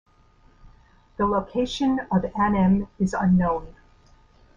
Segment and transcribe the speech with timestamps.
[1.17, 3.75] The location of Anem is unknown.